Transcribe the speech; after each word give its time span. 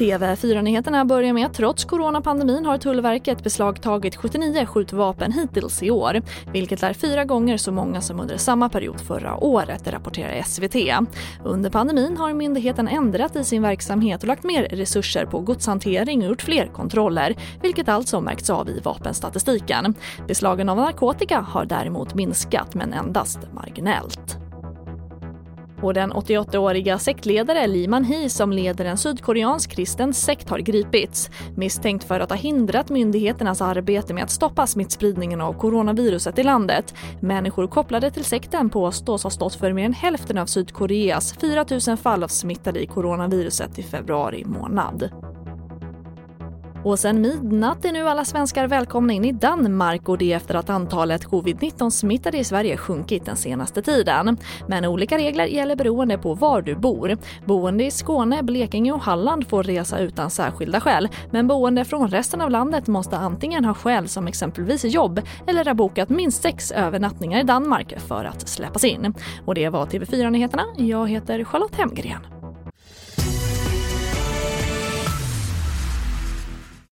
TV4-nyheterna 0.00 1.04
börjar 1.04 1.32
med 1.32 1.46
att 1.46 1.54
trots 1.54 1.84
coronapandemin 1.84 2.66
har 2.66 2.78
Tullverket 2.78 3.44
beslagtagit 3.44 4.16
79 4.16 4.66
skjutvapen 4.66 5.32
hittills 5.32 5.82
i 5.82 5.90
år, 5.90 6.22
vilket 6.52 6.82
är 6.82 6.92
fyra 6.92 7.24
gånger 7.24 7.56
så 7.56 7.72
många 7.72 8.00
som 8.00 8.20
under 8.20 8.36
samma 8.36 8.68
period 8.68 9.00
förra 9.00 9.36
året, 9.36 9.88
rapporterar 9.88 10.42
SVT. 10.42 10.76
Under 11.44 11.70
pandemin 11.70 12.16
har 12.16 12.32
myndigheten 12.32 12.88
ändrat 12.88 13.36
i 13.36 13.44
sin 13.44 13.62
verksamhet 13.62 14.22
och 14.22 14.28
lagt 14.28 14.44
mer 14.44 14.62
resurser 14.62 15.26
på 15.26 15.40
godshantering 15.40 16.22
och 16.22 16.28
gjort 16.28 16.42
fler 16.42 16.66
kontroller, 16.66 17.36
vilket 17.62 17.88
alltså 17.88 18.20
märkts 18.20 18.50
av 18.50 18.68
i 18.68 18.80
vapenstatistiken. 18.80 19.94
Beslagen 20.28 20.68
av 20.68 20.76
narkotika 20.76 21.40
har 21.40 21.64
däremot 21.64 22.14
minskat, 22.14 22.74
men 22.74 22.92
endast 22.92 23.38
marginellt. 23.54 24.39
Och 25.82 25.94
den 25.94 26.12
88-åriga 26.12 26.98
sektledare 26.98 27.66
Lee 27.66 27.88
Man-Hee 27.88 28.30
som 28.30 28.52
leder 28.52 28.84
en 28.84 28.98
sydkoreansk 28.98 29.70
kristen 29.70 30.14
sekt 30.14 30.50
har 30.50 30.58
gripits 30.58 31.30
misstänkt 31.56 32.04
för 32.04 32.20
att 32.20 32.30
ha 32.30 32.36
hindrat 32.36 32.88
myndigheternas 32.88 33.60
arbete 33.60 34.14
med 34.14 34.24
att 34.24 34.30
stoppa 34.30 34.66
smittspridningen 34.66 35.40
av 35.40 35.52
coronaviruset 35.52 36.38
i 36.38 36.42
landet. 36.42 36.94
Människor 37.20 37.66
kopplade 37.66 38.10
till 38.10 38.24
sekten 38.24 38.70
påstås 38.70 39.22
ha 39.22 39.30
stått 39.30 39.54
för 39.54 39.72
mer 39.72 39.84
än 39.84 39.92
hälften 39.92 40.38
av 40.38 40.46
Sydkoreas 40.46 41.34
4 41.40 41.64
000 41.88 41.96
fall 41.96 42.24
av 42.24 42.28
smittade 42.28 42.82
i 42.82 42.86
coronaviruset 42.86 43.78
i 43.78 43.82
februari 43.82 44.44
månad. 44.44 45.29
Och 46.84 46.98
sen 46.98 47.20
midnatt 47.20 47.84
är 47.84 47.92
nu 47.92 48.08
alla 48.08 48.24
svenskar 48.24 48.66
välkomna 48.68 49.12
in 49.12 49.24
i 49.24 49.32
Danmark 49.32 50.08
och 50.08 50.18
det 50.18 50.32
efter 50.32 50.54
att 50.54 50.70
antalet 50.70 51.26
covid-19 51.26 51.90
smittade 51.90 52.38
i 52.38 52.44
Sverige 52.44 52.76
sjunkit 52.76 53.24
den 53.24 53.36
senaste 53.36 53.82
tiden. 53.82 54.36
Men 54.68 54.84
olika 54.84 55.18
regler 55.18 55.46
gäller 55.46 55.76
beroende 55.76 56.18
på 56.18 56.34
var 56.34 56.62
du 56.62 56.74
bor. 56.74 57.16
Boende 57.44 57.84
i 57.84 57.90
Skåne, 57.90 58.42
Blekinge 58.42 58.92
och 58.92 59.00
Halland 59.00 59.48
får 59.48 59.62
resa 59.62 59.98
utan 59.98 60.30
särskilda 60.30 60.80
skäl 60.80 61.08
men 61.30 61.48
boende 61.48 61.84
från 61.84 62.08
resten 62.08 62.40
av 62.40 62.50
landet 62.50 62.86
måste 62.86 63.16
antingen 63.16 63.64
ha 63.64 63.74
skäl 63.74 64.08
som 64.08 64.26
exempelvis 64.26 64.84
jobb 64.84 65.20
eller 65.46 65.64
ha 65.64 65.74
bokat 65.74 66.08
minst 66.08 66.42
sex 66.42 66.72
övernattningar 66.72 67.40
i 67.40 67.42
Danmark 67.42 68.00
för 68.00 68.24
att 68.24 68.48
släppas 68.48 68.84
in. 68.84 69.14
Och 69.44 69.54
det 69.54 69.68
var 69.68 69.86
TV4 69.86 70.30
Nyheterna. 70.30 70.64
Jag 70.76 71.08
heter 71.08 71.44
Charlotte 71.44 71.76
Hemgren. 71.76 72.39